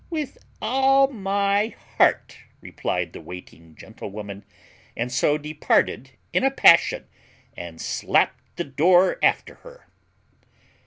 [0.09, 4.43] "With all my heart," replied the waiting gentlewoman;
[4.97, 7.05] and so departed in a passion,
[7.55, 9.85] and slapped the door after her.